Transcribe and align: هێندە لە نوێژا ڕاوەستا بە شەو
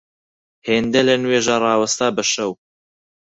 هێندە 0.67 1.01
لە 1.07 1.15
نوێژا 1.23 1.55
ڕاوەستا 1.63 2.07
بە 2.15 2.23
شەو 2.31 2.51